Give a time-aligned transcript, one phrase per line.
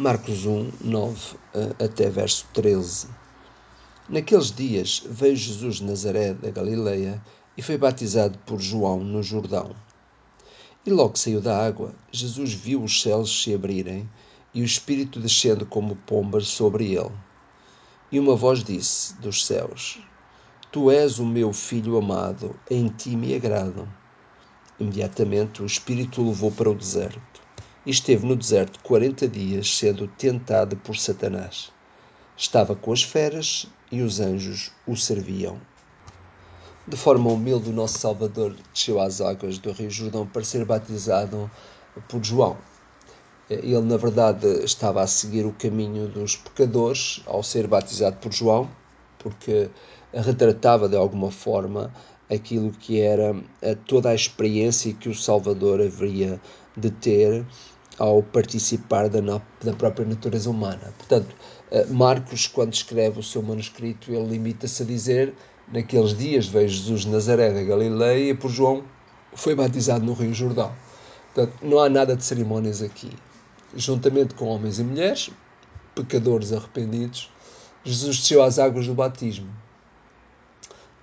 [0.00, 1.36] Marcos 1, 9
[1.84, 3.08] até verso 13.
[4.08, 7.20] Naqueles dias veio Jesus de Nazaré da Galileia
[7.56, 9.74] e foi batizado por João no Jordão.
[10.86, 14.08] E logo saiu da água, Jesus viu os céus se abrirem
[14.54, 17.10] e o Espírito descendo como pombas sobre ele.
[18.12, 19.98] E uma voz disse dos céus:
[20.70, 23.88] Tu és o meu filho amado, em ti me agrado.
[24.78, 27.47] Imediatamente o Espírito o levou para o deserto
[27.84, 31.72] e esteve no deserto quarenta dias, sendo tentado por Satanás.
[32.36, 35.60] Estava com as feras e os anjos o serviam.
[36.86, 41.50] De forma humilde, o nosso Salvador desceu às águas do Rio Jordão para ser batizado
[42.08, 42.56] por João.
[43.50, 48.70] Ele, na verdade, estava a seguir o caminho dos pecadores ao ser batizado por João,
[49.18, 49.70] porque
[50.12, 51.92] retratava de alguma forma
[52.30, 53.34] aquilo que era
[53.86, 56.40] toda a experiência que o Salvador haveria
[56.78, 57.44] de ter
[57.98, 60.92] ao participar da, da própria natureza humana.
[60.96, 61.34] Portanto,
[61.70, 65.34] eh, Marcos, quando escreve o seu manuscrito, ele limita-se a dizer:
[65.72, 68.84] Naqueles dias veio Jesus de Nazaré da Galileia e por João
[69.34, 70.72] foi batizado no Rio Jordão.
[71.34, 73.10] Portanto, não há nada de cerimónias aqui.
[73.74, 75.30] Juntamente com homens e mulheres,
[75.94, 77.30] pecadores arrependidos,
[77.84, 79.48] Jesus desceu às águas do batismo.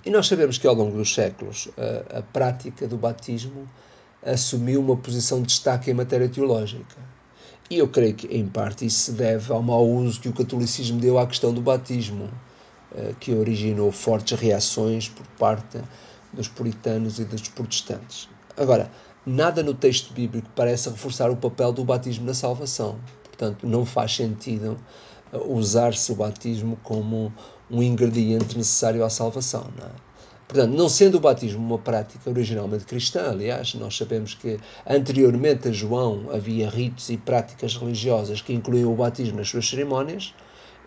[0.04, 3.68] E nós sabemos que ao longo dos séculos a, a prática do batismo
[4.26, 6.98] assumiu uma posição de destaque em matéria teológica.
[7.70, 11.00] E eu creio que, em parte, isso se deve ao mau uso que o catolicismo
[11.00, 12.30] deu à questão do batismo,
[12.96, 15.80] eh, que originou fortes reações por parte
[16.32, 18.30] dos puritanos e dos protestantes.
[18.58, 18.92] Agora,
[19.26, 23.00] nada no texto bíblico parece reforçar o papel do batismo na salvação.
[23.24, 24.78] Portanto, não faz sentido
[25.34, 27.34] eh, usar-se o batismo como
[27.70, 29.68] um ingrediente necessário à salvação.
[29.78, 29.92] Não é?
[30.48, 35.72] Portanto, não sendo o batismo uma prática originalmente cristã, aliás, nós sabemos que anteriormente a
[35.72, 40.36] João havia ritos e práticas religiosas que incluíam o batismo nas suas cerimónias,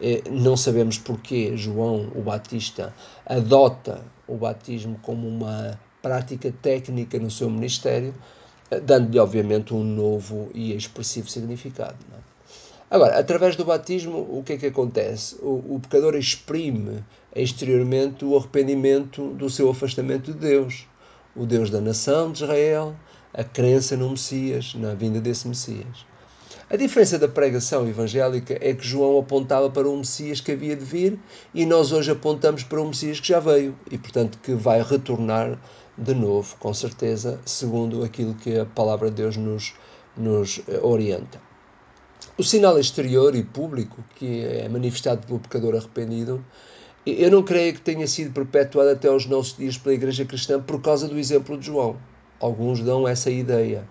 [0.01, 2.95] eh, não sabemos porque João, o Batista,
[3.27, 8.15] adota o batismo como uma prática técnica no seu ministério,
[8.71, 11.97] eh, dando-lhe, obviamente, um novo e expressivo significado.
[12.91, 15.37] Agora, através do batismo, o que é que acontece?
[15.43, 17.05] O, o pecador exprime
[17.37, 20.87] exteriormente o arrependimento do seu afastamento de Deus,
[21.37, 22.97] o Deus da nação de Israel,
[23.35, 26.07] a crença no Messias, na vinda desse Messias.
[26.71, 30.85] A diferença da pregação evangélica é que João apontava para um Messias que havia de
[30.85, 31.19] vir
[31.53, 35.61] e nós hoje apontamos para um Messias que já veio e, portanto, que vai retornar
[35.97, 39.75] de novo, com certeza, segundo aquilo que a palavra de Deus nos,
[40.17, 41.48] nos orienta.
[42.37, 46.45] O sinal exterior e público que é manifestado pelo pecador arrependido,
[47.07, 50.81] eu não creio que tenha sido perpetuado até aos nossos dias pela Igreja Cristã por
[50.81, 51.97] causa do exemplo de João.
[52.41, 53.85] Alguns dão essa ideia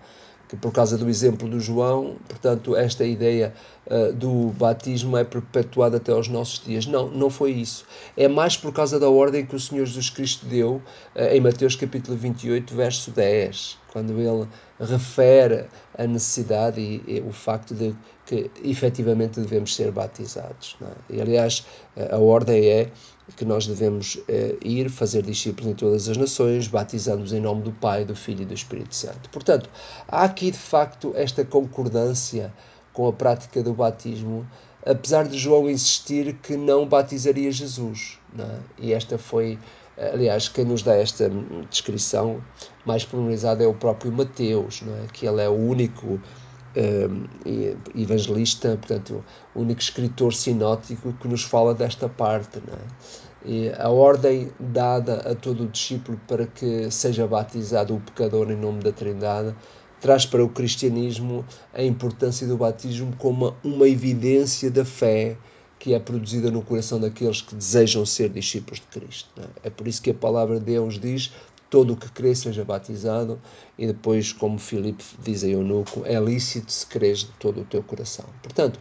[0.48, 3.52] que por causa do exemplo do João, portanto, esta ideia
[3.86, 6.86] uh, do batismo é perpetuada até aos nossos dias.
[6.86, 7.84] Não, não foi isso.
[8.16, 10.82] É mais por causa da ordem que o Senhor Jesus Cristo deu
[11.14, 14.46] uh, em Mateus capítulo 28, verso 10, quando ele
[14.80, 15.66] refere
[15.96, 17.94] a necessidade e, e o facto de
[18.26, 20.76] que efetivamente devemos ser batizados.
[20.82, 21.16] É?
[21.16, 21.66] E, aliás,
[22.10, 22.90] a ordem é
[23.36, 27.72] que nós devemos eh, ir fazer discípulos em todas as nações, batizando-os em nome do
[27.72, 29.28] Pai, do Filho e do Espírito Santo.
[29.30, 29.68] Portanto,
[30.06, 32.52] há aqui de facto esta concordância
[32.92, 34.46] com a prática do batismo,
[34.84, 38.18] apesar de João insistir que não batizaria Jesus.
[38.34, 38.58] Não é?
[38.78, 39.58] E esta foi,
[40.00, 41.30] aliás, quem nos dá esta
[41.70, 42.42] descrição
[42.84, 45.06] mais pormenorizada é o próprio Mateus, não é?
[45.12, 46.20] que ele é o único
[47.94, 52.58] evangelista, portanto, o único escritor sinótico que nos fala desta parte.
[52.58, 53.18] É?
[53.44, 58.56] E a ordem dada a todo o discípulo para que seja batizado o pecador em
[58.56, 59.54] nome da Trindade
[60.00, 65.36] traz para o cristianismo a importância do batismo como uma, uma evidência da fé
[65.78, 69.30] que é produzida no coração daqueles que desejam ser discípulos de Cristo.
[69.40, 69.68] É?
[69.68, 71.32] é por isso que a palavra de Deus diz:
[71.70, 73.40] todo o que crê seja batizado,
[73.78, 77.82] e depois, como Filipe diz a Eunuco, é lícito se crês de todo o teu
[77.82, 78.24] coração.
[78.42, 78.80] Portanto,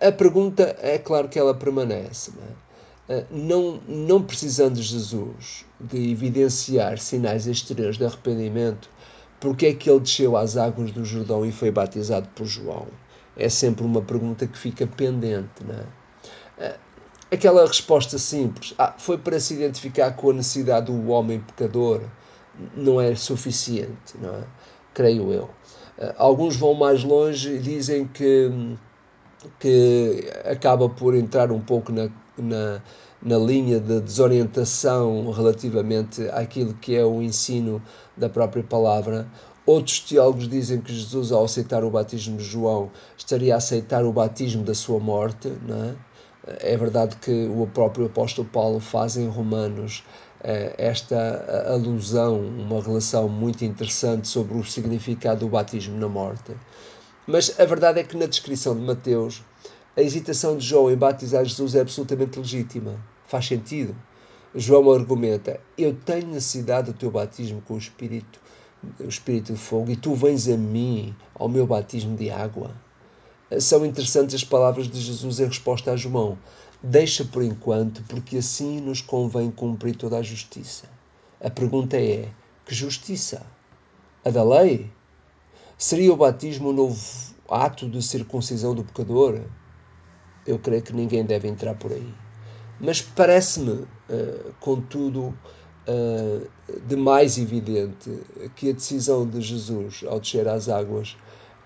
[0.00, 2.32] a pergunta é claro que ela permanece.
[2.36, 2.66] Não, é?
[3.08, 8.90] Ah, não, não precisando Jesus de evidenciar sinais exteriores de arrependimento,
[9.38, 12.88] porque é que ele desceu às águas do Jordão e foi batizado por João?
[13.36, 15.62] É sempre uma pergunta que fica pendente.
[15.64, 15.84] Não é?
[16.58, 16.76] Ah,
[17.30, 22.02] aquela resposta simples, ah, foi para se identificar com a necessidade do homem pecador,
[22.74, 24.44] não é suficiente, não é?
[24.94, 25.50] Creio eu.
[25.98, 28.76] Ah, alguns vão mais longe e dizem que,
[29.60, 32.08] que acaba por entrar um pouco na,
[32.38, 32.82] na,
[33.22, 37.82] na linha de desorientação relativamente àquilo que é o ensino
[38.16, 39.28] da própria palavra,
[39.66, 42.88] Outros teólogos dizem que Jesus, ao aceitar o batismo de João,
[43.18, 45.48] estaria a aceitar o batismo da sua morte.
[45.66, 45.96] Não é?
[46.46, 50.04] É verdade que o próprio apóstolo Paulo faz em Romanos
[50.42, 56.52] eh, esta alusão, uma relação muito interessante sobre o significado do batismo na morte.
[57.26, 59.42] Mas a verdade é que na descrição de Mateus,
[59.96, 62.94] a hesitação de João em batizar Jesus é absolutamente legítima.
[63.26, 63.96] Faz sentido.
[64.54, 68.38] João argumenta: Eu tenho necessidade do teu batismo com o Espírito,
[69.00, 72.85] o Espírito de fogo, e tu vens a mim ao meu batismo de água.
[73.60, 76.36] São interessantes as palavras de Jesus em resposta a João.
[76.82, 80.86] Deixa por enquanto, porque assim nos convém cumprir toda a justiça.
[81.40, 82.28] A pergunta é:
[82.64, 83.46] que justiça?
[84.24, 84.90] A da lei?
[85.78, 87.00] Seria o batismo um novo
[87.48, 89.40] ato de circuncisão do pecador?
[90.44, 92.14] Eu creio que ninguém deve entrar por aí.
[92.80, 95.36] Mas parece-me, uh, contudo,
[95.86, 96.50] uh,
[96.86, 98.10] de mais evidente
[98.56, 101.16] que a decisão de Jesus ao descer às águas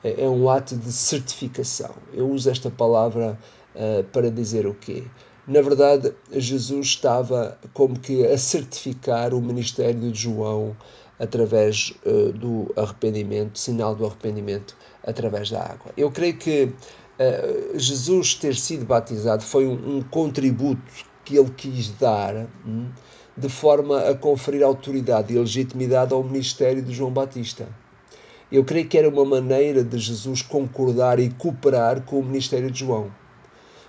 [0.02, 1.94] é, é um ato de certificação.
[2.12, 3.38] Eu uso esta palavra
[3.74, 5.04] uh, para dizer o quê?
[5.46, 10.76] Na verdade, Jesus estava como que a certificar o ministério de João
[11.18, 15.92] através uh, do arrependimento, sinal do arrependimento através da água.
[15.96, 16.72] Eu creio que
[17.22, 20.80] eh, Jesus ter sido batizado foi um, um contributo
[21.22, 22.88] que ele quis dar hum,
[23.36, 27.68] de forma a conferir autoridade e legitimidade ao ministério de João Batista.
[28.50, 32.80] Eu creio que era uma maneira de Jesus concordar e cooperar com o ministério de
[32.80, 33.10] João.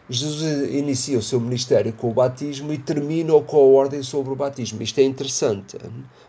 [0.09, 0.41] Jesus
[0.73, 4.81] inicia o seu ministério com o batismo e termina com a ordem sobre o batismo.
[4.83, 5.77] Isto é interessante.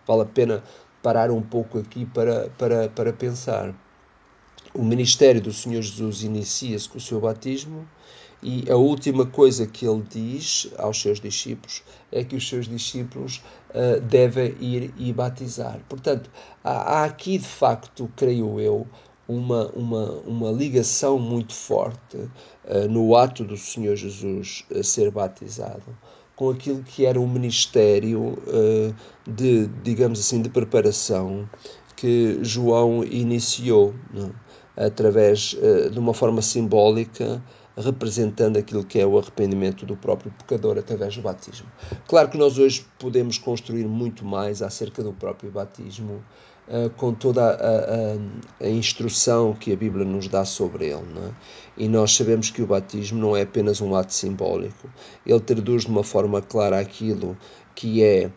[0.07, 0.63] Vale a pena
[1.03, 3.75] parar um pouco aqui para, para, para pensar
[4.75, 7.87] o ministério do Senhor Jesus inicia-se com o seu batismo
[8.43, 13.41] e a última coisa que ele diz aos seus discípulos é que os seus discípulos
[13.71, 15.81] uh, devem ir e batizar.
[15.89, 16.29] Portanto,
[16.65, 18.85] há, há, aqui de facto, creio eu,
[19.29, 25.97] uma, uma, uma ligação muito forte uh, no ato do Senhor Jesus uh, ser batizado
[26.35, 28.39] com aquilo que era o ministério
[29.29, 31.49] de, digamos assim, de preparação
[31.95, 33.95] que João iniciou.
[34.17, 34.87] É?
[34.87, 35.55] através
[35.93, 37.45] de uma forma simbólica,
[37.77, 41.67] representando aquilo que é o arrependimento do próprio pecador através do batismo.
[42.07, 46.23] Claro que nós hoje podemos construir muito mais acerca do próprio batismo,
[46.69, 50.97] uh, com toda a, a, a, instrução que a Bíblia nos dá sobre ele.
[50.97, 51.31] É?
[51.77, 54.91] E nós sabemos que o batismo não é apenas um ato simbólico,
[55.27, 57.37] ele traduz de uma forma clara aquilo
[57.75, 58.31] que é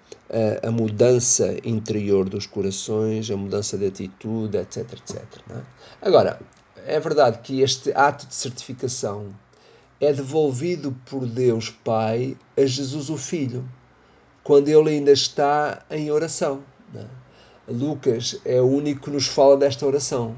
[0.64, 5.24] a, a mudança interior dos corações, a mudança de atitude, etc, etc.
[5.50, 5.62] É?
[6.02, 6.40] Agora,
[6.88, 9.36] é verdade que este ato de certificação
[10.00, 13.68] é devolvido por Deus Pai a Jesus o Filho,
[14.44, 16.64] quando ele ainda está em oração.
[16.94, 17.06] É?
[17.68, 20.36] Lucas é o único que nos fala desta oração,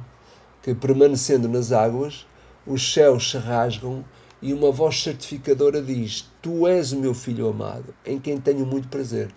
[0.64, 2.26] que permanecendo nas águas,
[2.66, 4.06] os céus se rasgam
[4.42, 8.88] e uma voz certificadora diz: Tu és o meu filho amado, em quem tenho muito
[8.88, 9.30] prazer.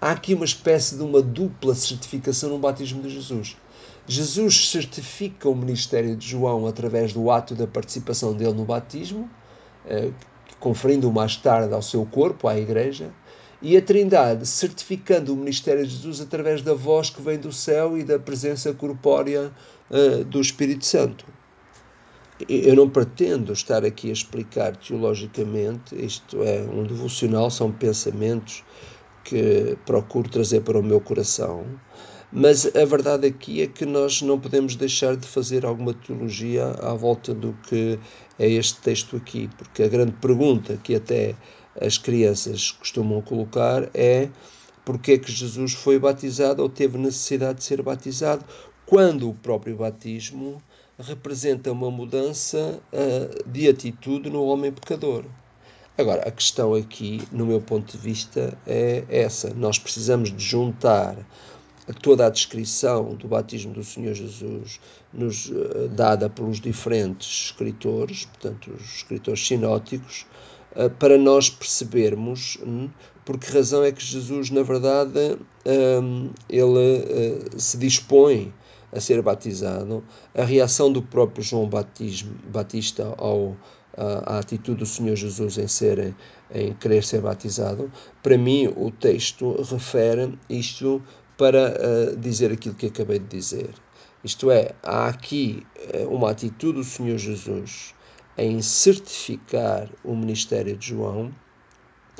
[0.00, 3.56] Há aqui uma espécie de uma dupla certificação no batismo de Jesus.
[4.12, 9.30] Jesus certifica o ministério de João através do ato da participação dele no batismo,
[9.86, 10.10] eh,
[10.58, 13.12] conferindo mais tarde ao seu corpo, à igreja,
[13.62, 17.96] e a Trindade certificando o ministério de Jesus através da voz que vem do céu
[17.96, 19.52] e da presença corpórea
[19.88, 21.24] eh, do Espírito Santo.
[22.48, 28.64] Eu não pretendo estar aqui a explicar teologicamente, isto é um devocional, são pensamentos
[29.22, 31.64] que procuro trazer para o meu coração,
[32.32, 36.94] mas a verdade aqui é que nós não podemos deixar de fazer alguma teologia à
[36.94, 37.98] volta do que
[38.38, 41.34] é este texto aqui, porque a grande pergunta que até
[41.80, 44.28] as crianças costumam colocar é
[44.84, 48.44] porque é que Jesus foi batizado ou teve necessidade de ser batizado,
[48.86, 50.60] quando o próprio batismo
[50.98, 55.24] representa uma mudança uh, de atitude no homem pecador.
[55.96, 59.52] Agora, a questão aqui, no meu ponto de vista, é essa.
[59.54, 61.16] Nós precisamos de juntar
[62.02, 64.80] toda a descrição do batismo do Senhor Jesus,
[65.12, 70.26] nos, uh, dada pelos diferentes escritores, portanto, os escritores sinóticos,
[70.76, 72.88] uh, para nós percebermos um,
[73.24, 75.38] por que razão é que Jesus, na verdade,
[76.02, 78.52] um, ele se dispõe
[78.92, 80.02] a ser batizado,
[80.34, 81.68] a reação do próprio João
[82.48, 83.56] Batista ao,
[83.96, 86.14] à, atitude do Senhor Jesus em, ser,
[86.52, 87.90] em querer ser batizado,
[88.22, 91.02] para mim o texto refere isto
[91.40, 93.70] para uh, dizer aquilo que acabei de dizer.
[94.22, 97.94] Isto é, há aqui uh, uma atitude do Senhor Jesus
[98.36, 101.32] em certificar o ministério de João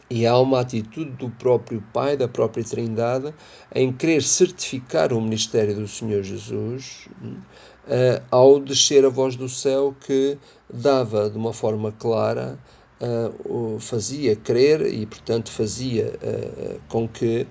[0.09, 3.35] E há uma atitude do próprio Pai, da própria Trindade,
[3.75, 9.95] em querer certificar o ministério do Senhor Jesus uh, ao descer a voz do céu
[10.01, 10.39] que
[10.73, 12.59] dava de uma forma clara,
[13.01, 17.47] uh, fazia crer e, portanto, fazia uh, com que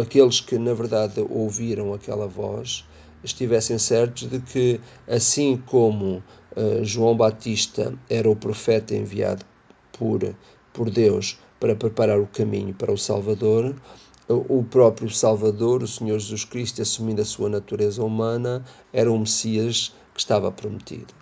[0.00, 2.84] aqueles que, na verdade, ouviram aquela voz
[3.24, 6.22] estivessem certos de que, assim como
[6.82, 9.44] João Batista era o profeta enviado
[9.92, 10.20] por,
[10.72, 13.74] por Deus para preparar o caminho para o Salvador,
[14.28, 19.94] o próprio Salvador, o Senhor Jesus Cristo, assumindo a sua natureza humana, era o Messias
[20.12, 21.14] que estava prometido.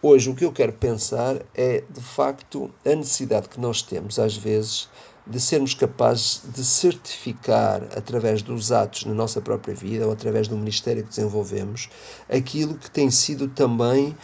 [0.00, 4.36] Hoje, o que eu quero pensar é, de facto, a necessidade que nós temos, às
[4.36, 4.88] vezes,
[5.26, 10.56] de sermos capazes de certificar, através dos atos na nossa própria vida ou através do
[10.56, 11.88] ministério que desenvolvemos,
[12.28, 14.16] aquilo que tem sido também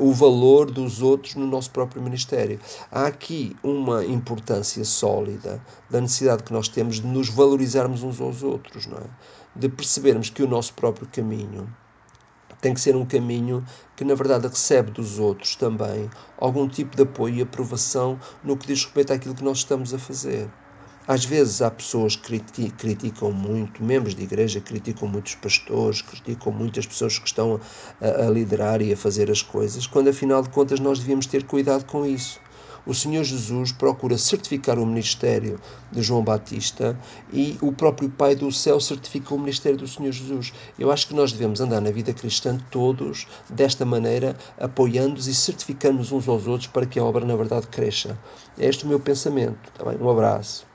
[0.00, 2.58] o valor dos outros no nosso próprio ministério.
[2.90, 8.42] Há aqui uma importância sólida da necessidade que nós temos de nos valorizarmos uns aos
[8.42, 9.06] outros, não é?
[9.54, 11.68] de percebermos que o nosso próprio caminho
[12.64, 13.62] tem que ser um caminho
[13.94, 18.66] que, na verdade, recebe dos outros também algum tipo de apoio e aprovação no que
[18.66, 20.48] diz respeito àquilo que nós estamos a fazer.
[21.06, 26.86] Às vezes há pessoas que criticam muito, membros de igreja criticam muitos pastores, criticam muitas
[26.86, 27.60] pessoas que estão
[28.00, 31.44] a, a liderar e a fazer as coisas, quando afinal de contas nós devíamos ter
[31.44, 32.40] cuidado com isso
[32.86, 35.60] o Senhor Jesus procura certificar o ministério
[35.90, 36.98] de João Batista
[37.32, 40.52] e o próprio Pai do céu certifica o ministério do Senhor Jesus.
[40.78, 46.12] Eu acho que nós devemos andar na vida cristã todos desta maneira, apoiando-nos e certificando-nos
[46.12, 48.18] uns aos outros para que a obra, na verdade, cresça.
[48.58, 49.72] É este o meu pensamento.
[49.72, 49.84] Tá?
[50.00, 50.73] Um abraço.